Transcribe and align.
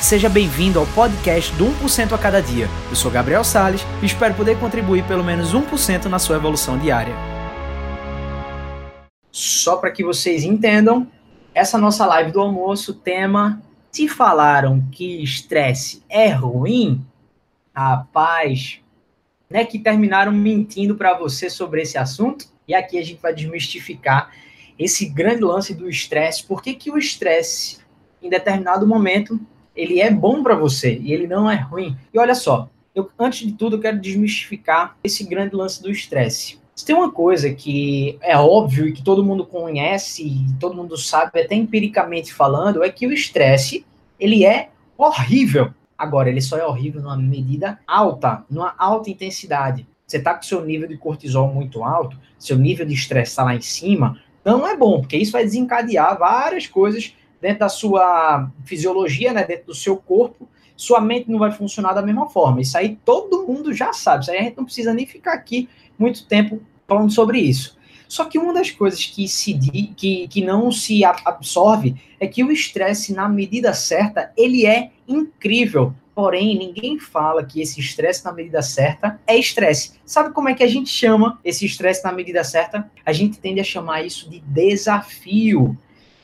Seja 0.00 0.28
bem-vindo 0.28 0.78
ao 0.78 0.86
podcast 0.86 1.52
do 1.56 1.66
1% 1.66 2.12
a 2.12 2.18
cada 2.18 2.40
dia. 2.40 2.66
Eu 2.88 2.94
sou 2.94 3.10
Gabriel 3.10 3.42
Sales 3.42 3.82
e 4.00 4.06
espero 4.06 4.32
poder 4.32 4.58
contribuir 4.58 5.04
pelo 5.06 5.24
menos 5.24 5.52
1% 5.52 6.04
na 6.04 6.20
sua 6.20 6.36
evolução 6.36 6.78
diária. 6.78 7.12
Só 9.30 9.76
para 9.76 9.90
que 9.90 10.04
vocês 10.04 10.44
entendam, 10.44 11.06
essa 11.52 11.76
nossa 11.76 12.06
live 12.06 12.30
do 12.30 12.40
almoço, 12.40 12.94
tema 12.94 13.60
Te 13.90 14.08
falaram 14.08 14.88
que 14.92 15.22
estresse 15.22 16.02
é 16.08 16.28
ruim? 16.28 17.04
Rapaz, 17.74 18.80
né, 19.50 19.64
que 19.64 19.80
terminaram 19.80 20.30
mentindo 20.32 20.94
para 20.94 21.18
você 21.18 21.50
sobre 21.50 21.82
esse 21.82 21.98
assunto. 21.98 22.46
E 22.68 22.74
aqui 22.74 22.98
a 22.98 23.04
gente 23.04 23.20
vai 23.20 23.34
desmistificar 23.34 24.30
esse 24.78 25.06
grande 25.06 25.42
lance 25.42 25.74
do 25.74 25.88
estresse. 25.88 26.44
Por 26.44 26.62
que, 26.62 26.72
que 26.72 26.90
o 26.90 26.96
estresse, 26.96 27.78
em 28.22 28.30
determinado 28.30 28.86
momento, 28.86 29.38
ele 29.78 30.00
é 30.00 30.10
bom 30.10 30.42
para 30.42 30.56
você 30.56 30.98
e 31.00 31.12
ele 31.12 31.28
não 31.28 31.48
é 31.48 31.54
ruim? 31.54 31.96
E 32.12 32.18
olha 32.18 32.34
só, 32.34 32.68
eu, 32.92 33.08
antes 33.16 33.46
de 33.46 33.52
tudo, 33.52 33.76
eu 33.76 33.80
quero 33.80 34.00
desmistificar 34.00 34.96
esse 35.04 35.22
grande 35.22 35.54
lance 35.54 35.80
do 35.80 35.88
estresse. 35.88 36.58
Se 36.74 36.84
tem 36.84 36.96
uma 36.96 37.12
coisa 37.12 37.54
que 37.54 38.18
é 38.20 38.36
óbvio 38.36 38.88
e 38.88 38.92
que 38.92 39.02
todo 39.02 39.24
mundo 39.24 39.46
conhece 39.46 40.26
e 40.26 40.46
todo 40.58 40.74
mundo 40.74 40.96
sabe, 40.96 41.40
até 41.40 41.54
empiricamente 41.54 42.34
falando, 42.34 42.82
é 42.82 42.90
que 42.90 43.06
o 43.06 43.12
estresse, 43.12 43.86
ele 44.18 44.44
é 44.44 44.70
horrível. 44.96 45.72
Agora, 45.96 46.28
ele 46.28 46.40
só 46.40 46.56
é 46.56 46.66
horrível 46.66 47.00
numa 47.00 47.16
medida 47.16 47.78
alta, 47.86 48.44
numa 48.50 48.74
alta 48.76 49.10
intensidade. 49.10 49.86
Você 50.04 50.16
está 50.16 50.34
com 50.34 50.42
seu 50.42 50.64
nível 50.64 50.88
de 50.88 50.96
cortisol 50.96 51.52
muito 51.52 51.84
alto, 51.84 52.18
seu 52.38 52.56
nível 52.56 52.86
de 52.86 52.94
estresse 52.94 53.30
está 53.30 53.44
lá 53.44 53.54
em 53.54 53.60
cima, 53.60 54.18
não 54.44 54.66
é 54.66 54.76
bom, 54.76 55.00
porque 55.00 55.16
isso 55.16 55.32
vai 55.32 55.44
desencadear 55.44 56.18
várias 56.18 56.66
coisas 56.66 57.14
dentro 57.40 57.60
da 57.60 57.68
sua 57.68 58.50
fisiologia, 58.64 59.32
né, 59.32 59.44
dentro 59.44 59.66
do 59.66 59.74
seu 59.74 59.96
corpo, 59.96 60.48
sua 60.76 61.00
mente 61.00 61.30
não 61.30 61.38
vai 61.38 61.50
funcionar 61.50 61.92
da 61.92 62.02
mesma 62.02 62.28
forma. 62.28 62.60
Isso 62.60 62.78
aí 62.78 62.98
todo 63.04 63.46
mundo 63.46 63.72
já 63.72 63.92
sabe, 63.92 64.22
isso 64.22 64.30
aí 64.30 64.38
a 64.38 64.42
gente 64.42 64.56
não 64.56 64.64
precisa 64.64 64.94
nem 64.94 65.06
ficar 65.06 65.32
aqui 65.32 65.68
muito 65.98 66.26
tempo 66.26 66.60
falando 66.86 67.10
sobre 67.10 67.38
isso. 67.40 67.76
Só 68.08 68.24
que 68.24 68.38
uma 68.38 68.54
das 68.54 68.70
coisas 68.70 69.04
que 69.04 69.28
se 69.28 69.52
que, 69.94 70.26
que 70.28 70.42
não 70.42 70.72
se 70.72 71.04
absorve 71.04 71.94
é 72.18 72.26
que 72.26 72.42
o 72.42 72.50
estresse, 72.50 73.12
na 73.12 73.28
medida 73.28 73.74
certa, 73.74 74.32
ele 74.36 74.64
é 74.64 74.90
incrível. 75.06 75.92
Porém, 76.14 76.58
ninguém 76.58 76.98
fala 76.98 77.44
que 77.44 77.60
esse 77.60 77.78
estresse 77.78 78.24
na 78.24 78.32
medida 78.32 78.62
certa 78.62 79.20
é 79.26 79.36
estresse. 79.36 79.92
Sabe 80.04 80.34
como 80.34 80.48
é 80.48 80.54
que 80.54 80.64
a 80.64 80.66
gente 80.66 80.88
chama 80.90 81.38
esse 81.44 81.64
estresse 81.66 82.02
na 82.02 82.10
medida 82.10 82.42
certa? 82.42 82.90
A 83.04 83.12
gente 83.12 83.38
tende 83.38 83.60
a 83.60 83.64
chamar 83.64 84.04
isso 84.04 84.28
de 84.28 84.40
desafio. 84.40 85.76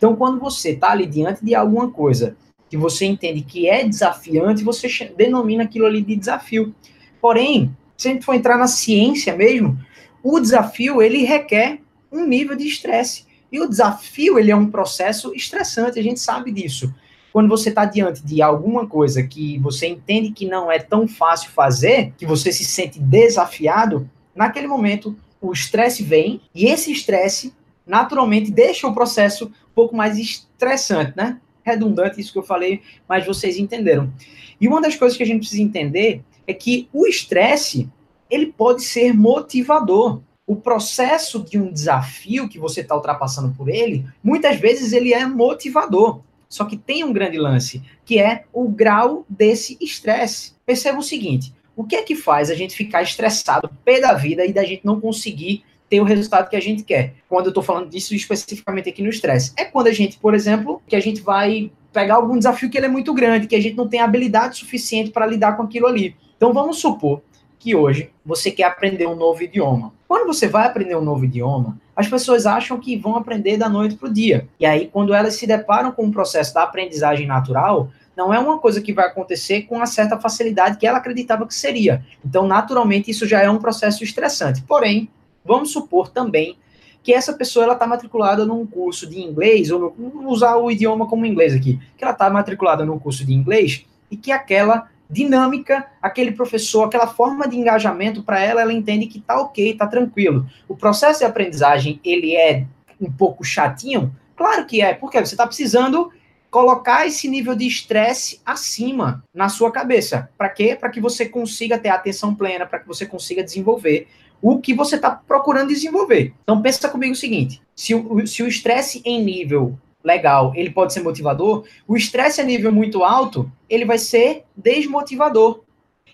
Então, 0.04 0.14
quando 0.14 0.38
você 0.38 0.72
está 0.72 0.90
ali 0.90 1.06
diante 1.06 1.42
de 1.42 1.54
alguma 1.54 1.90
coisa 1.90 2.36
que 2.68 2.76
você 2.76 3.06
entende 3.06 3.40
que 3.40 3.70
é 3.70 3.88
desafiante, 3.88 4.62
você 4.62 4.86
denomina 5.16 5.64
aquilo 5.64 5.86
ali 5.86 6.02
de 6.02 6.14
desafio. 6.14 6.74
Porém, 7.22 7.74
se 7.96 8.08
a 8.08 8.12
gente 8.12 8.22
for 8.22 8.34
entrar 8.34 8.58
na 8.58 8.66
ciência 8.66 9.34
mesmo, 9.34 9.78
o 10.22 10.38
desafio 10.38 11.00
ele 11.00 11.24
requer 11.24 11.78
um 12.12 12.26
nível 12.26 12.54
de 12.54 12.68
estresse. 12.68 13.24
E 13.50 13.58
o 13.58 13.66
desafio 13.66 14.38
ele 14.38 14.50
é 14.50 14.56
um 14.56 14.70
processo 14.70 15.34
estressante, 15.34 15.98
a 15.98 16.02
gente 16.02 16.20
sabe 16.20 16.52
disso. 16.52 16.94
Quando 17.32 17.48
você 17.48 17.70
está 17.70 17.86
diante 17.86 18.22
de 18.22 18.42
alguma 18.42 18.86
coisa 18.86 19.22
que 19.22 19.58
você 19.60 19.86
entende 19.86 20.32
que 20.32 20.44
não 20.44 20.70
é 20.70 20.78
tão 20.78 21.08
fácil 21.08 21.50
fazer, 21.50 22.12
que 22.18 22.26
você 22.26 22.52
se 22.52 22.66
sente 22.66 23.00
desafiado, 23.00 24.06
naquele 24.36 24.66
momento 24.66 25.16
o 25.40 25.50
estresse 25.50 26.02
vem 26.02 26.42
e 26.54 26.66
esse 26.66 26.92
estresse 26.92 27.54
naturalmente 27.86 28.50
deixa 28.50 28.86
o 28.86 28.94
processo 28.94 29.46
um 29.46 29.74
pouco 29.74 29.96
mais 29.96 30.18
estressante, 30.18 31.12
né? 31.16 31.40
Redundante 31.62 32.20
isso 32.20 32.32
que 32.32 32.38
eu 32.38 32.42
falei, 32.42 32.82
mas 33.08 33.26
vocês 33.26 33.58
entenderam. 33.58 34.12
E 34.60 34.68
uma 34.68 34.80
das 34.80 34.96
coisas 34.96 35.16
que 35.16 35.22
a 35.22 35.26
gente 35.26 35.40
precisa 35.40 35.62
entender 35.62 36.22
é 36.46 36.52
que 36.52 36.88
o 36.92 37.06
estresse 37.06 37.88
ele 38.30 38.46
pode 38.46 38.82
ser 38.82 39.14
motivador. 39.14 40.20
O 40.46 40.56
processo 40.56 41.42
de 41.42 41.58
um 41.58 41.72
desafio 41.72 42.48
que 42.48 42.58
você 42.58 42.82
está 42.82 42.94
ultrapassando 42.94 43.54
por 43.54 43.68
ele, 43.68 44.06
muitas 44.22 44.60
vezes 44.60 44.92
ele 44.92 45.14
é 45.14 45.26
motivador. 45.26 46.20
Só 46.48 46.64
que 46.64 46.76
tem 46.76 47.02
um 47.02 47.12
grande 47.12 47.38
lance, 47.38 47.82
que 48.04 48.18
é 48.18 48.44
o 48.52 48.68
grau 48.68 49.24
desse 49.28 49.78
estresse. 49.80 50.52
Perceba 50.66 50.98
o 50.98 51.02
seguinte: 51.02 51.52
o 51.74 51.82
que 51.82 51.96
é 51.96 52.02
que 52.02 52.14
faz 52.14 52.50
a 52.50 52.54
gente 52.54 52.76
ficar 52.76 53.02
estressado, 53.02 53.70
pé 53.84 54.00
da 54.00 54.12
vida, 54.12 54.44
e 54.44 54.52
da 54.52 54.64
gente 54.64 54.84
não 54.84 55.00
conseguir 55.00 55.64
ter 55.88 56.00
o 56.00 56.04
resultado 56.04 56.48
que 56.48 56.56
a 56.56 56.60
gente 56.60 56.82
quer? 56.82 57.14
Quando 57.28 57.46
eu 57.46 57.50
estou 57.50 57.62
falando 57.62 57.88
disso 57.88 58.14
especificamente 58.14 58.88
aqui 58.88 59.02
no 59.02 59.08
estresse. 59.08 59.52
É 59.56 59.64
quando 59.64 59.88
a 59.88 59.92
gente, 59.92 60.18
por 60.18 60.34
exemplo, 60.34 60.82
que 60.86 60.96
a 60.96 61.00
gente 61.00 61.20
vai 61.20 61.70
pegar 61.92 62.16
algum 62.16 62.36
desafio 62.36 62.68
que 62.68 62.76
ele 62.76 62.86
é 62.86 62.90
muito 62.90 63.14
grande, 63.14 63.46
que 63.46 63.54
a 63.54 63.60
gente 63.60 63.76
não 63.76 63.88
tem 63.88 64.00
habilidade 64.00 64.58
suficiente 64.58 65.10
para 65.10 65.26
lidar 65.26 65.56
com 65.56 65.62
aquilo 65.62 65.86
ali. 65.86 66.16
Então 66.36 66.52
vamos 66.52 66.78
supor 66.78 67.22
que 67.58 67.74
hoje 67.74 68.10
você 68.26 68.50
quer 68.50 68.64
aprender 68.64 69.06
um 69.06 69.16
novo 69.16 69.42
idioma. 69.42 69.94
Quando 70.06 70.26
você 70.26 70.46
vai 70.46 70.66
aprender 70.66 70.96
um 70.96 71.00
novo 71.00 71.24
idioma, 71.24 71.78
as 71.96 72.08
pessoas 72.08 72.44
acham 72.44 72.78
que 72.78 72.96
vão 72.96 73.16
aprender 73.16 73.56
da 73.56 73.68
noite 73.68 73.94
para 73.94 74.08
o 74.08 74.12
dia. 74.12 74.48
E 74.60 74.66
aí, 74.66 74.88
quando 74.92 75.14
elas 75.14 75.36
se 75.36 75.46
deparam 75.46 75.92
com 75.92 76.06
o 76.06 76.12
processo 76.12 76.52
da 76.52 76.64
aprendizagem 76.64 77.26
natural, 77.26 77.88
não 78.16 78.32
é 78.32 78.38
uma 78.38 78.58
coisa 78.58 78.80
que 78.80 78.92
vai 78.92 79.06
acontecer 79.06 79.62
com 79.62 79.76
uma 79.76 79.86
certa 79.86 80.20
facilidade 80.20 80.76
que 80.76 80.86
ela 80.86 80.98
acreditava 80.98 81.46
que 81.46 81.54
seria. 81.54 82.04
Então, 82.24 82.46
naturalmente, 82.46 83.10
isso 83.10 83.26
já 83.26 83.40
é 83.40 83.48
um 83.48 83.58
processo 83.58 84.04
estressante. 84.04 84.62
Porém, 84.62 85.08
vamos 85.44 85.72
supor 85.72 86.08
também 86.08 86.56
que 87.02 87.12
essa 87.12 87.34
pessoa 87.34 87.64
ela 87.64 87.74
está 87.74 87.86
matriculada 87.86 88.46
num 88.46 88.66
curso 88.66 89.06
de 89.06 89.20
inglês, 89.20 89.70
ou 89.70 89.94
no, 89.98 90.28
usar 90.30 90.56
o 90.56 90.70
idioma 90.70 91.06
como 91.06 91.26
inglês 91.26 91.54
aqui, 91.54 91.78
que 91.98 92.02
ela 92.02 92.14
está 92.14 92.30
matriculada 92.30 92.84
num 92.84 92.98
curso 92.98 93.26
de 93.26 93.34
inglês 93.34 93.84
e 94.10 94.16
que 94.16 94.32
aquela 94.32 94.88
dinâmica, 95.08 95.86
aquele 96.00 96.32
professor, 96.32 96.84
aquela 96.84 97.06
forma 97.06 97.46
de 97.46 97.58
engajamento 97.58 98.22
para 98.22 98.40
ela, 98.40 98.62
ela 98.62 98.72
entende 98.72 99.06
que 99.06 99.20
tá 99.20 99.38
ok, 99.38 99.74
tá 99.74 99.86
tranquilo. 99.86 100.46
O 100.66 100.74
processo 100.74 101.18
de 101.18 101.26
aprendizagem, 101.26 102.00
ele 102.02 102.34
é 102.34 102.64
um 102.98 103.12
pouco 103.12 103.44
chatinho? 103.44 104.14
Claro 104.34 104.64
que 104.64 104.80
é, 104.80 104.94
porque 104.94 105.18
você 105.18 105.34
está 105.34 105.46
precisando 105.46 106.10
colocar 106.54 107.04
esse 107.04 107.28
nível 107.28 107.56
de 107.56 107.66
estresse 107.66 108.40
acima 108.46 109.24
na 109.34 109.48
sua 109.48 109.72
cabeça. 109.72 110.30
Para 110.38 110.48
quê? 110.48 110.76
Para 110.78 110.88
que 110.88 111.00
você 111.00 111.28
consiga 111.28 111.76
ter 111.76 111.88
atenção 111.88 112.32
plena, 112.32 112.64
para 112.64 112.78
que 112.78 112.86
você 112.86 113.04
consiga 113.04 113.42
desenvolver 113.42 114.06
o 114.40 114.60
que 114.60 114.72
você 114.72 114.94
está 114.94 115.10
procurando 115.10 115.70
desenvolver. 115.70 116.32
Então 116.44 116.62
pensa 116.62 116.88
comigo 116.88 117.12
o 117.12 117.16
seguinte: 117.16 117.60
se 117.74 117.92
o, 117.92 118.24
se 118.24 118.40
o 118.40 118.46
estresse 118.46 119.02
em 119.04 119.20
nível 119.20 119.76
legal, 120.04 120.52
ele 120.54 120.70
pode 120.70 120.92
ser 120.92 121.02
motivador, 121.02 121.64
o 121.88 121.96
estresse 121.96 122.40
a 122.40 122.44
nível 122.44 122.70
muito 122.70 123.02
alto, 123.02 123.50
ele 123.68 123.84
vai 123.84 123.98
ser 123.98 124.44
desmotivador. 124.56 125.64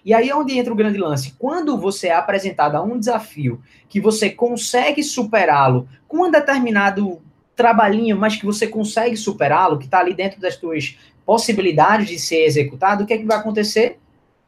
E 0.03 0.15
aí 0.15 0.31
é 0.31 0.35
onde 0.35 0.59
entra 0.59 0.73
o 0.73 0.77
grande 0.77 0.97
lance. 0.97 1.35
Quando 1.39 1.77
você 1.77 2.09
é 2.09 2.15
apresentado 2.15 2.77
a 2.77 2.83
um 2.83 2.99
desafio 2.99 3.61
que 3.91 4.01
você 4.01 4.31
consegue 4.31 5.03
superá-lo 5.03 5.87
com 6.09 6.27
um 6.27 6.31
determinado 6.31 7.21
trabalhinho, 7.61 8.17
mas 8.17 8.37
que 8.37 8.47
você 8.47 8.67
consegue 8.67 9.19
superá-lo, 9.19 9.79
que 9.79 9.85
está 9.85 9.99
ali 9.99 10.15
dentro 10.15 10.41
das 10.41 10.55
suas 10.55 10.97
possibilidades 11.27 12.09
de 12.09 12.19
ser 12.19 12.47
executado, 12.47 13.05
o 13.05 13.07
que 13.07 13.13
é 13.13 13.19
que 13.19 13.27
vai 13.27 13.37
acontecer? 13.37 13.99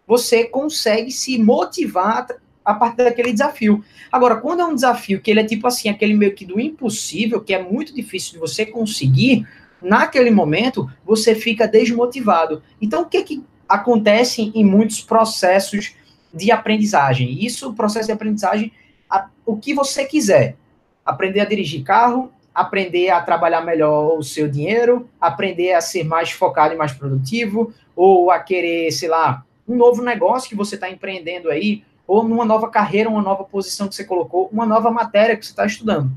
Você 0.07 0.45
consegue 0.45 1.13
se 1.13 1.39
motivar 1.39 2.27
a 2.65 2.73
partir 2.73 3.05
daquele 3.05 3.31
desafio. 3.31 3.85
Agora, 4.11 4.37
quando 4.37 4.61
é 4.61 4.65
um 4.65 4.75
desafio 4.75 5.21
que 5.21 5.31
ele 5.31 5.41
é 5.41 5.45
tipo 5.45 5.67
assim, 5.67 5.91
aquele 5.91 6.15
meio 6.15 6.35
que 6.35 6.47
do 6.47 6.59
impossível, 6.59 7.43
que 7.43 7.53
é 7.53 7.63
muito 7.63 7.95
difícil 7.95 8.33
de 8.33 8.39
você 8.39 8.65
conseguir, 8.65 9.47
naquele 9.83 10.31
momento 10.31 10.91
você 11.05 11.35
fica 11.35 11.69
desmotivado. 11.69 12.63
Então, 12.81 13.03
o 13.03 13.07
que 13.07 13.23
que 13.23 13.45
acontece 13.69 14.51
em 14.55 14.65
muitos 14.65 15.03
processos 15.03 15.95
de 16.33 16.51
aprendizagem? 16.51 17.45
Isso, 17.45 17.75
processo 17.75 18.07
de 18.07 18.13
aprendizagem, 18.13 18.73
a, 19.11 19.29
o 19.45 19.59
que 19.59 19.75
você 19.75 20.07
quiser. 20.07 20.57
Aprender 21.05 21.41
a 21.41 21.45
dirigir 21.45 21.83
carro, 21.83 22.33
aprender 22.55 23.11
a 23.11 23.21
trabalhar 23.21 23.63
melhor 23.63 24.19
o 24.19 24.23
seu 24.23 24.49
dinheiro, 24.49 25.09
aprender 25.21 25.73
a 25.73 25.81
ser 25.81 26.05
mais 26.05 26.31
focado 26.31 26.75
e 26.75 26.77
mais 26.77 26.93
produtivo, 26.93 27.73
ou 27.97 28.31
a 28.31 28.39
querer, 28.39 28.91
sei 28.91 29.09
lá, 29.09 29.45
um 29.67 29.77
novo 29.77 30.03
negócio 30.03 30.49
que 30.49 30.57
você 30.57 30.75
está 30.75 30.91
empreendendo 30.91 31.51
aí, 31.51 31.83
ou 32.07 32.25
numa 32.25 32.45
nova 32.45 32.69
carreira, 32.69 33.09
uma 33.09 33.23
nova 33.23 33.45
posição 33.45 33.89
que 33.89 33.95
você 33.95 34.05
colocou, 34.05 34.49
uma 34.53 34.67
nova 34.67 34.91
matéria 34.91 35.37
que 35.37 35.47
você 35.47 35.53
está 35.53 35.65
estudando. 35.65 36.11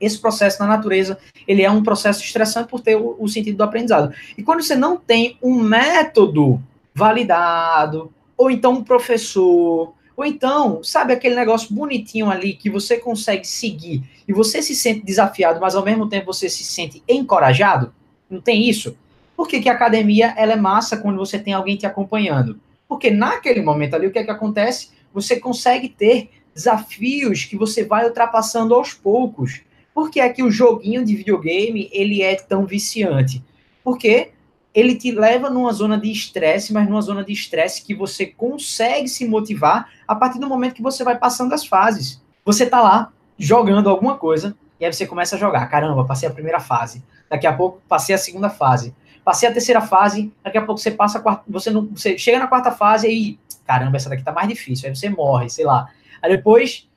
Esse 0.00 0.20
processo 0.20 0.60
na 0.60 0.66
natureza, 0.66 1.16
ele 1.46 1.62
é 1.62 1.70
um 1.70 1.82
processo 1.82 2.22
estressante 2.22 2.68
por 2.68 2.80
ter 2.80 2.96
o, 2.96 3.16
o 3.18 3.28
sentido 3.28 3.56
do 3.56 3.64
aprendizado. 3.64 4.12
E 4.36 4.42
quando 4.42 4.62
você 4.62 4.74
não 4.74 4.96
tem 4.96 5.38
um 5.40 5.54
método 5.54 6.60
validado, 6.94 8.12
ou 8.36 8.50
então 8.50 8.72
um 8.72 8.84
professor, 8.84 9.94
ou 10.22 10.26
então, 10.26 10.82
sabe 10.82 11.12
aquele 11.12 11.34
negócio 11.34 11.74
bonitinho 11.74 12.30
ali 12.30 12.54
que 12.54 12.70
você 12.70 12.96
consegue 12.96 13.46
seguir 13.46 14.02
e 14.26 14.32
você 14.32 14.62
se 14.62 14.74
sente 14.74 15.04
desafiado, 15.04 15.60
mas 15.60 15.74
ao 15.74 15.84
mesmo 15.84 16.08
tempo 16.08 16.32
você 16.32 16.48
se 16.48 16.64
sente 16.64 17.02
encorajado? 17.08 17.92
Não 18.30 18.40
tem 18.40 18.68
isso? 18.68 18.96
Por 19.36 19.48
que, 19.48 19.60
que 19.60 19.68
a 19.68 19.72
academia 19.72 20.32
ela 20.36 20.52
é 20.52 20.56
massa 20.56 20.96
quando 20.96 21.18
você 21.18 21.38
tem 21.38 21.52
alguém 21.52 21.76
te 21.76 21.86
acompanhando? 21.86 22.58
Porque 22.88 23.10
naquele 23.10 23.62
momento 23.62 23.94
ali, 23.94 24.06
o 24.06 24.12
que 24.12 24.18
é 24.18 24.24
que 24.24 24.30
acontece? 24.30 24.90
você 25.12 25.38
consegue 25.38 25.88
ter 25.88 26.30
desafios 26.54 27.44
que 27.44 27.56
você 27.56 27.84
vai 27.84 28.06
ultrapassando 28.06 28.74
aos 28.74 28.94
poucos. 28.94 29.60
Por 29.94 30.10
que 30.10 30.20
é 30.20 30.28
que 30.28 30.42
o 30.42 30.50
joguinho 30.50 31.04
de 31.04 31.14
videogame 31.14 31.90
ele 31.92 32.22
é 32.22 32.34
tão 32.34 32.64
viciante? 32.64 33.42
Porque 33.84 34.30
ele 34.74 34.94
te 34.94 35.10
leva 35.10 35.50
numa 35.50 35.72
zona 35.72 35.98
de 35.98 36.10
estresse, 36.10 36.72
mas 36.72 36.88
numa 36.88 37.02
zona 37.02 37.24
de 37.24 37.32
estresse 37.32 37.84
que 37.84 37.94
você 37.94 38.26
consegue 38.26 39.08
se 39.08 39.26
motivar 39.26 39.88
a 40.08 40.14
partir 40.14 40.38
do 40.38 40.48
momento 40.48 40.74
que 40.74 40.82
você 40.82 41.04
vai 41.04 41.18
passando 41.18 41.52
as 41.52 41.66
fases. 41.66 42.22
Você 42.44 42.66
tá 42.66 42.80
lá 42.80 43.12
jogando 43.38 43.90
alguma 43.90 44.16
coisa, 44.16 44.56
e 44.80 44.84
aí 44.84 44.92
você 44.92 45.06
começa 45.06 45.36
a 45.36 45.38
jogar. 45.38 45.66
Caramba, 45.66 46.04
passei 46.04 46.28
a 46.28 46.32
primeira 46.32 46.58
fase. 46.58 47.04
Daqui 47.28 47.46
a 47.46 47.52
pouco 47.52 47.80
passei 47.88 48.14
a 48.14 48.18
segunda 48.18 48.50
fase. 48.50 48.94
Passei 49.24 49.48
a 49.48 49.52
terceira 49.52 49.80
fase, 49.80 50.32
daqui 50.42 50.58
a 50.58 50.62
pouco 50.62 50.80
você 50.80 50.90
passa 50.90 51.18
a 51.18 51.20
quarta, 51.20 51.44
você 51.46 51.70
não, 51.70 51.86
você 51.86 52.18
chega 52.18 52.40
na 52.40 52.48
quarta 52.48 52.72
fase 52.72 53.08
e 53.08 53.38
caramba, 53.64 53.96
essa 53.96 54.08
daqui 54.08 54.24
tá 54.24 54.32
mais 54.32 54.48
difícil. 54.48 54.88
Aí 54.88 54.96
você 54.96 55.08
morre, 55.08 55.48
sei 55.48 55.64
lá. 55.64 55.88
Aí 56.20 56.30
depois 56.36 56.88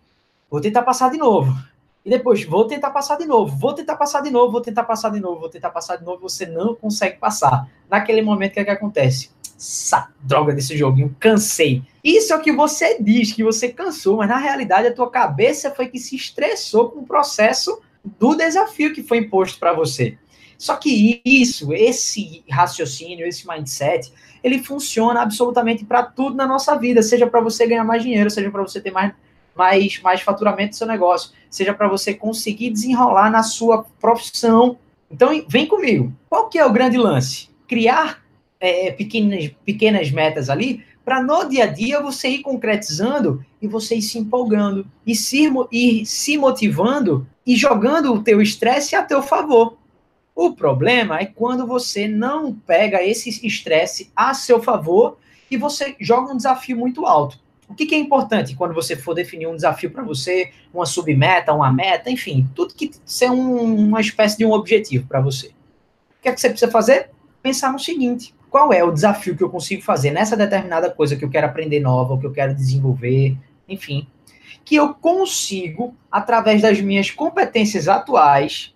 vou 0.49 0.59
tentar 0.59 0.81
passar 0.81 1.11
de 1.11 1.17
novo. 1.17 1.55
E 2.05 2.09
depois 2.09 2.43
vou 2.43 2.67
tentar 2.67 2.91
passar 2.91 3.17
de 3.17 3.25
novo, 3.25 3.57
vou 3.57 3.73
tentar 3.73 3.95
passar 3.95 4.21
de 4.21 4.29
novo, 4.29 4.51
vou 4.51 4.61
tentar 4.61 4.83
passar 4.83 5.09
de 5.09 5.19
novo, 5.19 5.39
vou 5.39 5.49
tentar 5.49 5.71
passar 5.71 5.95
de 5.95 6.05
novo, 6.05 6.21
você 6.21 6.45
não 6.45 6.75
consegue 6.75 7.17
passar. 7.17 7.67
Naquele 7.89 8.21
momento, 8.21 8.51
o 8.51 8.53
que 8.53 8.59
é 8.59 8.65
que 8.65 8.69
acontece? 8.69 9.31
Essa 9.57 10.09
droga 10.21 10.53
desse 10.53 10.77
joguinho, 10.77 11.15
cansei. 11.19 11.81
Isso 12.03 12.31
é 12.31 12.35
o 12.35 12.41
que 12.41 12.51
você 12.51 13.01
diz, 13.01 13.31
que 13.31 13.43
você 13.43 13.69
cansou, 13.69 14.17
mas 14.17 14.29
na 14.29 14.37
realidade 14.37 14.87
a 14.87 14.93
tua 14.93 15.09
cabeça 15.09 15.71
foi 15.71 15.87
que 15.87 15.97
se 15.97 16.15
estressou 16.15 16.91
com 16.91 16.99
o 16.99 17.07
processo 17.07 17.81
do 18.03 18.35
desafio 18.35 18.93
que 18.93 19.01
foi 19.01 19.17
imposto 19.17 19.57
para 19.57 19.73
você. 19.73 20.15
Só 20.59 20.75
que 20.75 21.21
isso, 21.25 21.73
esse 21.73 22.43
raciocínio, 22.49 23.25
esse 23.25 23.47
mindset, 23.47 24.13
ele 24.43 24.61
funciona 24.61 25.21
absolutamente 25.21 25.83
para 25.83 26.03
tudo 26.03 26.35
na 26.35 26.45
nossa 26.45 26.77
vida, 26.77 27.01
seja 27.01 27.25
para 27.27 27.41
você 27.41 27.65
ganhar 27.65 27.83
mais 27.83 28.03
dinheiro, 28.03 28.29
seja 28.29 28.51
para 28.51 28.61
você 28.61 28.79
ter 28.79 28.91
mais, 28.91 29.11
mais, 29.55 29.99
mais 30.01 30.21
faturamento 30.21 30.71
do 30.71 30.75
seu 30.75 30.87
negócio, 30.87 31.31
seja 31.49 31.73
para 31.73 31.87
você 31.87 32.13
conseguir 32.13 32.69
desenrolar 32.69 33.29
na 33.29 33.43
sua 33.43 33.85
profissão. 33.99 34.77
Então, 35.09 35.29
vem 35.47 35.65
comigo. 35.65 36.13
Qual 36.29 36.49
que 36.49 36.59
é 36.59 36.65
o 36.65 36.73
grande 36.73 36.97
lance? 36.97 37.49
Criar 37.67 38.23
é, 38.59 38.91
pequenas, 38.91 39.51
pequenas 39.63 40.11
metas 40.11 40.49
ali 40.49 40.83
para 41.05 41.21
no 41.21 41.47
dia 41.47 41.65
a 41.65 41.67
dia 41.67 42.01
você 42.01 42.29
ir 42.29 42.39
concretizando 42.39 43.45
e 43.61 43.67
você 43.67 43.95
ir 43.95 44.01
se 44.01 44.17
empolgando 44.17 44.87
e 45.05 45.13
se, 45.13 45.47
ir 45.71 46.05
se 46.05 46.35
motivando 46.35 47.27
e 47.45 47.55
jogando 47.55 48.11
o 48.11 48.23
teu 48.23 48.41
estresse 48.41 48.95
a 48.95 49.03
teu 49.03 49.21
favor. 49.21 49.77
O 50.35 50.53
problema 50.53 51.19
é 51.19 51.25
quando 51.25 51.67
você 51.67 52.07
não 52.07 52.53
pega 52.53 53.03
esse 53.03 53.29
estresse 53.45 54.11
a 54.15 54.33
seu 54.33 54.61
favor 54.61 55.17
e 55.49 55.55
você 55.55 55.95
joga 55.99 56.33
um 56.33 56.37
desafio 56.37 56.75
muito 56.75 57.05
alto. 57.05 57.39
O 57.67 57.73
que, 57.73 57.85
que 57.85 57.95
é 57.95 57.97
importante 57.97 58.55
quando 58.55 58.73
você 58.73 58.95
for 58.95 59.13
definir 59.13 59.47
um 59.47 59.55
desafio 59.55 59.89
para 59.89 60.03
você, 60.03 60.51
uma 60.73 60.85
submeta, 60.85 61.53
uma 61.53 61.71
meta, 61.71 62.11
enfim, 62.11 62.47
tudo 62.53 62.73
que 62.73 62.91
ser 63.05 63.31
um, 63.31 63.87
uma 63.87 63.99
espécie 63.99 64.37
de 64.37 64.45
um 64.45 64.51
objetivo 64.51 65.07
para 65.07 65.19
você. 65.19 65.47
O 65.47 66.21
que 66.21 66.29
é 66.29 66.31
que 66.31 66.39
você 66.39 66.49
precisa 66.49 66.71
fazer? 66.71 67.09
Pensar 67.41 67.71
no 67.71 67.79
seguinte: 67.79 68.33
qual 68.49 68.71
é 68.71 68.83
o 68.83 68.91
desafio 68.91 69.35
que 69.35 69.43
eu 69.43 69.49
consigo 69.49 69.81
fazer 69.81 70.11
nessa 70.11 70.37
determinada 70.37 70.89
coisa 70.89 71.15
que 71.15 71.25
eu 71.25 71.29
quero 71.29 71.47
aprender 71.47 71.79
nova, 71.79 72.13
ou 72.13 72.19
que 72.19 72.25
eu 72.25 72.31
quero 72.31 72.53
desenvolver, 72.53 73.35
enfim, 73.67 74.07
que 74.63 74.75
eu 74.75 74.93
consigo, 74.93 75.95
através 76.11 76.61
das 76.61 76.79
minhas 76.79 77.11
competências 77.11 77.87
atuais, 77.87 78.73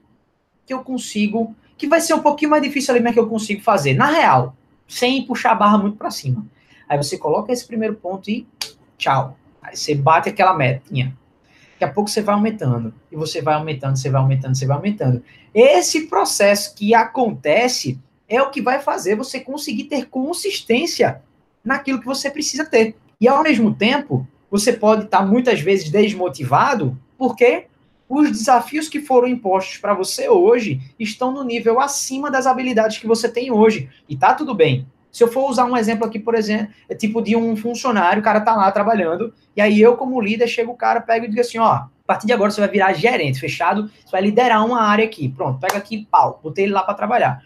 que 0.65 0.73
eu 0.73 0.83
consigo, 0.83 1.55
que 1.77 1.87
vai 1.87 2.01
ser 2.01 2.13
um 2.13 2.19
pouquinho 2.19 2.51
mais 2.51 2.61
difícil 2.61 2.93
ali, 2.93 3.03
mas 3.03 3.13
que 3.13 3.19
eu 3.19 3.27
consigo 3.27 3.61
fazer, 3.61 3.93
na 3.93 4.07
real, 4.07 4.55
sem 4.87 5.25
puxar 5.25 5.51
a 5.51 5.55
barra 5.55 5.77
muito 5.77 5.97
para 5.97 6.11
cima. 6.11 6.45
Aí 6.87 6.97
você 6.97 7.17
coloca 7.17 7.53
esse 7.53 7.65
primeiro 7.65 7.95
ponto 7.95 8.29
e 8.29 8.47
tchau. 8.99 9.35
Aí 9.61 9.75
você 9.75 9.95
bate 9.95 10.29
aquela 10.29 10.53
metinha. 10.53 11.17
Daqui 11.71 11.85
a 11.85 11.93
pouco 11.93 12.09
você 12.09 12.21
vai 12.21 12.35
aumentando, 12.35 12.93
e 13.09 13.15
você 13.15 13.41
vai 13.41 13.55
aumentando, 13.55 13.97
você 13.97 14.09
vai 14.09 14.21
aumentando, 14.21 14.55
você 14.55 14.65
vai 14.65 14.75
aumentando. 14.75 15.23
Esse 15.53 16.07
processo 16.07 16.75
que 16.75 16.93
acontece 16.93 17.97
é 18.27 18.41
o 18.41 18.51
que 18.51 18.61
vai 18.61 18.79
fazer 18.79 19.15
você 19.15 19.39
conseguir 19.39 19.85
ter 19.85 20.07
consistência 20.07 21.21
naquilo 21.63 21.99
que 21.99 22.05
você 22.05 22.29
precisa 22.29 22.65
ter. 22.65 22.95
E 23.19 23.27
ao 23.27 23.41
mesmo 23.41 23.73
tempo, 23.73 24.27
você 24.51 24.73
pode 24.73 25.05
estar 25.05 25.25
muitas 25.25 25.61
vezes 25.61 25.89
desmotivado, 25.89 26.97
porque 27.17 27.67
os 28.09 28.29
desafios 28.29 28.89
que 28.89 28.99
foram 28.99 29.27
impostos 29.27 29.77
para 29.77 29.93
você 29.93 30.27
hoje 30.27 30.81
estão 30.99 31.31
no 31.31 31.43
nível 31.43 31.79
acima 31.79 32.29
das 32.29 32.45
habilidades 32.45 32.97
que 32.97 33.07
você 33.07 33.29
tem 33.29 33.51
hoje. 33.51 33.89
E 34.07 34.17
tá 34.17 34.33
tudo 34.33 34.53
bem. 34.53 34.85
Se 35.11 35.23
eu 35.23 35.27
for 35.27 35.49
usar 35.49 35.65
um 35.65 35.75
exemplo 35.75 36.05
aqui, 36.05 36.19
por 36.19 36.35
exemplo, 36.35 36.73
é 36.87 36.95
tipo 36.95 37.21
de 37.21 37.35
um 37.35 37.55
funcionário, 37.55 38.21
o 38.21 38.23
cara 38.23 38.41
tá 38.41 38.55
lá 38.55 38.71
trabalhando, 38.71 39.33
e 39.55 39.61
aí 39.61 39.81
eu, 39.81 39.97
como 39.97 40.21
líder, 40.21 40.47
chego 40.47 40.71
o 40.71 40.77
cara, 40.77 41.01
pego 41.01 41.25
e 41.25 41.29
digo 41.29 41.41
assim: 41.41 41.57
ó, 41.57 41.73
a 41.73 41.89
partir 42.05 42.27
de 42.27 42.33
agora 42.33 42.51
você 42.51 42.61
vai 42.61 42.69
virar 42.69 42.93
gerente, 42.93 43.39
fechado, 43.39 43.89
você 44.05 44.11
vai 44.11 44.21
liderar 44.21 44.65
uma 44.65 44.81
área 44.81 45.05
aqui. 45.05 45.29
Pronto, 45.29 45.59
pega 45.59 45.77
aqui, 45.77 46.07
pau, 46.09 46.39
botei 46.43 46.65
ele 46.65 46.73
lá 46.73 46.83
para 46.83 46.93
trabalhar. 46.93 47.41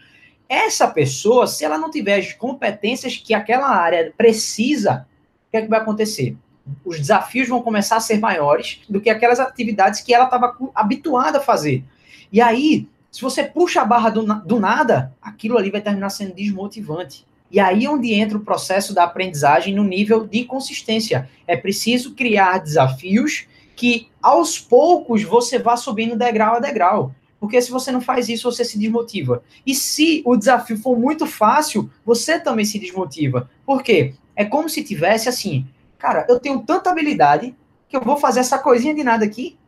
Essa 0.48 0.86
pessoa, 0.88 1.46
se 1.46 1.64
ela 1.64 1.78
não 1.78 1.90
tiver 1.90 2.18
as 2.18 2.32
competências 2.32 3.16
que 3.16 3.32
aquela 3.32 3.68
área 3.68 4.12
precisa, 4.16 5.06
o 5.48 5.50
que, 5.50 5.56
é 5.56 5.62
que 5.62 5.68
vai 5.68 5.80
acontecer? 5.80 6.36
Os 6.84 6.98
desafios 6.98 7.48
vão 7.48 7.62
começar 7.62 7.96
a 7.96 8.00
ser 8.00 8.18
maiores 8.18 8.80
do 8.88 9.00
que 9.00 9.10
aquelas 9.10 9.40
atividades 9.40 10.00
que 10.00 10.14
ela 10.14 10.24
estava 10.24 10.56
habituada 10.74 11.38
a 11.38 11.40
fazer. 11.40 11.84
E 12.30 12.40
aí, 12.40 12.88
se 13.10 13.22
você 13.22 13.44
puxa 13.44 13.80
a 13.80 13.84
barra 13.84 14.10
do, 14.10 14.24
do 14.44 14.58
nada, 14.58 15.14
aquilo 15.20 15.56
ali 15.56 15.70
vai 15.70 15.80
terminar 15.80 16.10
sendo 16.10 16.34
desmotivante. 16.34 17.26
E 17.50 17.60
aí 17.60 17.84
é 17.84 17.90
onde 17.90 18.12
entra 18.12 18.36
o 18.36 18.44
processo 18.44 18.94
da 18.94 19.04
aprendizagem 19.04 19.74
no 19.74 19.84
nível 19.84 20.26
de 20.26 20.44
consistência. 20.44 21.28
É 21.46 21.56
preciso 21.56 22.14
criar 22.14 22.58
desafios 22.58 23.46
que 23.76 24.08
aos 24.22 24.58
poucos 24.58 25.22
você 25.22 25.58
vá 25.58 25.76
subindo 25.76 26.16
degrau 26.16 26.56
a 26.56 26.60
degrau. 26.60 27.14
Porque 27.38 27.60
se 27.60 27.70
você 27.70 27.92
não 27.92 28.00
faz 28.00 28.28
isso, 28.28 28.50
você 28.50 28.64
se 28.64 28.78
desmotiva. 28.78 29.42
E 29.66 29.74
se 29.74 30.22
o 30.24 30.36
desafio 30.36 30.78
for 30.78 30.98
muito 30.98 31.26
fácil, 31.26 31.90
você 32.04 32.38
também 32.38 32.64
se 32.64 32.78
desmotiva. 32.78 33.50
Por 33.66 33.82
quê? 33.82 34.14
É 34.34 34.44
como 34.44 34.68
se 34.68 34.82
tivesse 34.82 35.28
assim, 35.28 35.66
cara, 35.98 36.26
eu 36.28 36.40
tenho 36.40 36.60
tanta 36.62 36.90
habilidade 36.90 37.54
que 37.88 37.96
eu 37.96 38.00
vou 38.00 38.16
fazer 38.16 38.40
essa 38.40 38.58
coisinha 38.58 38.94
de 38.94 39.04
nada 39.04 39.24
aqui. 39.24 39.58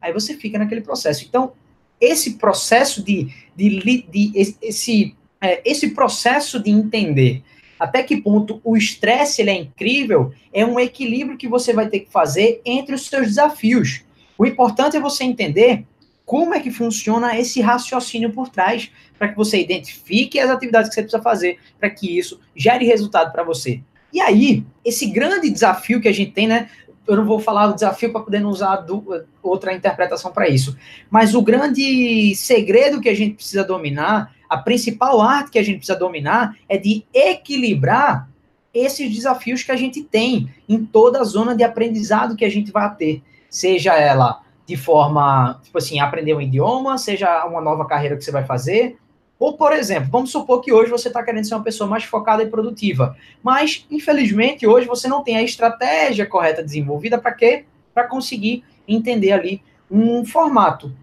Aí 0.00 0.12
você 0.12 0.34
fica 0.34 0.58
naquele 0.58 0.82
processo. 0.82 1.24
Então, 1.24 1.52
esse 2.00 2.34
processo 2.34 3.02
de, 3.02 3.32
de, 3.56 4.02
de 4.08 4.32
esse, 4.60 5.16
é, 5.42 5.60
esse 5.68 5.90
processo 5.90 6.62
de 6.62 6.70
entender 6.70 7.42
até 7.82 8.00
que 8.00 8.16
ponto 8.16 8.60
o 8.62 8.76
estresse 8.76 9.42
ele 9.42 9.50
é 9.50 9.54
incrível, 9.54 10.32
é 10.52 10.64
um 10.64 10.78
equilíbrio 10.78 11.36
que 11.36 11.48
você 11.48 11.72
vai 11.72 11.88
ter 11.88 12.00
que 12.00 12.12
fazer 12.12 12.62
entre 12.64 12.94
os 12.94 13.06
seus 13.06 13.26
desafios. 13.26 14.04
O 14.38 14.46
importante 14.46 14.96
é 14.96 15.00
você 15.00 15.24
entender 15.24 15.84
como 16.24 16.54
é 16.54 16.60
que 16.60 16.70
funciona 16.70 17.36
esse 17.36 17.60
raciocínio 17.60 18.32
por 18.32 18.48
trás, 18.48 18.88
para 19.18 19.28
que 19.28 19.36
você 19.36 19.60
identifique 19.60 20.38
as 20.38 20.48
atividades 20.48 20.90
que 20.90 20.94
você 20.94 21.02
precisa 21.02 21.22
fazer, 21.22 21.58
para 21.80 21.90
que 21.90 22.16
isso 22.16 22.40
gere 22.54 22.86
resultado 22.86 23.32
para 23.32 23.42
você. 23.42 23.80
E 24.12 24.20
aí, 24.20 24.64
esse 24.84 25.06
grande 25.06 25.50
desafio 25.50 26.00
que 26.00 26.08
a 26.08 26.12
gente 26.12 26.30
tem, 26.30 26.46
né? 26.46 26.70
Eu 27.06 27.16
não 27.16 27.24
vou 27.24 27.40
falar 27.40 27.68
o 27.68 27.74
desafio 27.74 28.12
para 28.12 28.22
poder 28.22 28.40
não 28.40 28.50
usar 28.50 28.76
do, 28.76 29.24
outra 29.42 29.74
interpretação 29.74 30.30
para 30.30 30.48
isso, 30.48 30.76
mas 31.10 31.34
o 31.34 31.42
grande 31.42 32.34
segredo 32.36 33.00
que 33.00 33.08
a 33.08 33.14
gente 33.14 33.34
precisa 33.34 33.64
dominar, 33.64 34.32
a 34.48 34.56
principal 34.56 35.20
arte 35.20 35.50
que 35.50 35.58
a 35.58 35.62
gente 35.62 35.78
precisa 35.78 35.98
dominar, 35.98 36.56
é 36.68 36.78
de 36.78 37.04
equilibrar 37.12 38.28
esses 38.72 39.14
desafios 39.14 39.62
que 39.62 39.72
a 39.72 39.76
gente 39.76 40.02
tem 40.02 40.48
em 40.68 40.84
toda 40.84 41.20
a 41.20 41.24
zona 41.24 41.54
de 41.54 41.62
aprendizado 41.62 42.36
que 42.36 42.44
a 42.44 42.50
gente 42.50 42.70
vai 42.70 42.94
ter, 42.94 43.22
seja 43.50 43.94
ela 43.94 44.40
de 44.66 44.76
forma, 44.76 45.60
tipo 45.62 45.76
assim, 45.76 46.00
aprender 46.00 46.34
um 46.34 46.40
idioma, 46.40 46.96
seja 46.96 47.44
uma 47.44 47.60
nova 47.60 47.84
carreira 47.84 48.16
que 48.16 48.24
você 48.24 48.30
vai 48.30 48.44
fazer. 48.44 48.96
Ou, 49.42 49.54
por 49.54 49.72
exemplo, 49.72 50.08
vamos 50.08 50.30
supor 50.30 50.60
que 50.60 50.72
hoje 50.72 50.88
você 50.88 51.08
está 51.08 51.20
querendo 51.20 51.44
ser 51.44 51.56
uma 51.56 51.64
pessoa 51.64 51.90
mais 51.90 52.04
focada 52.04 52.44
e 52.44 52.46
produtiva, 52.46 53.16
mas, 53.42 53.84
infelizmente, 53.90 54.68
hoje 54.68 54.86
você 54.86 55.08
não 55.08 55.24
tem 55.24 55.36
a 55.36 55.42
estratégia 55.42 56.24
correta 56.24 56.62
desenvolvida 56.62 57.18
para 57.18 57.32
quê? 57.32 57.64
Para 57.92 58.06
conseguir 58.06 58.62
entender 58.86 59.32
ali 59.32 59.60
um 59.90 60.24
formato. 60.24 60.94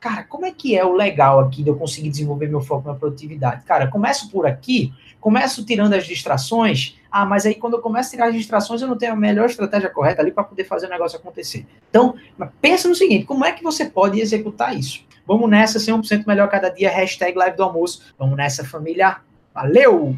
Cara, 0.00 0.24
como 0.24 0.44
é 0.44 0.50
que 0.50 0.76
é 0.76 0.84
o 0.84 0.92
legal 0.92 1.38
aqui 1.38 1.62
de 1.62 1.70
eu 1.70 1.76
conseguir 1.76 2.10
desenvolver 2.10 2.48
meu 2.48 2.60
foco 2.60 2.88
na 2.88 2.96
produtividade? 2.96 3.64
Cara, 3.64 3.86
começo 3.86 4.28
por 4.28 4.44
aqui, 4.44 4.92
começo 5.20 5.64
tirando 5.64 5.94
as 5.94 6.04
distrações. 6.04 6.98
Ah, 7.08 7.24
mas 7.24 7.46
aí 7.46 7.54
quando 7.54 7.74
eu 7.74 7.80
começo 7.80 8.08
a 8.08 8.10
tirar 8.10 8.26
as 8.26 8.34
distrações, 8.34 8.82
eu 8.82 8.88
não 8.88 8.98
tenho 8.98 9.12
a 9.12 9.16
melhor 9.16 9.48
estratégia 9.48 9.88
correta 9.88 10.20
ali 10.20 10.32
para 10.32 10.42
poder 10.42 10.64
fazer 10.64 10.88
o 10.88 10.90
negócio 10.90 11.16
acontecer. 11.16 11.64
Então, 11.90 12.16
pensa 12.60 12.88
no 12.88 12.94
seguinte: 12.96 13.24
como 13.24 13.44
é 13.44 13.52
que 13.52 13.62
você 13.62 13.84
pode 13.84 14.20
executar 14.20 14.76
isso? 14.76 15.04
Vamos 15.26 15.48
nessa, 15.48 15.78
100% 15.78 16.26
melhor 16.26 16.48
cada 16.48 16.68
dia, 16.68 16.90
hashtag 16.90 17.36
live 17.36 17.56
do 17.56 17.62
almoço. 17.62 18.14
Vamos 18.18 18.36
nessa, 18.36 18.64
família. 18.64 19.16
Valeu! 19.54 20.16